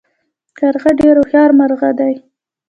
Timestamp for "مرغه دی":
1.59-2.13